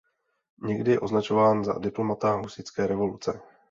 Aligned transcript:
Někdy 0.63 0.91
je 0.91 0.99
označován 0.99 1.63
za 1.63 1.73
diplomata 1.79 2.33
husitské 2.35 2.87
revoluce. 2.87 3.39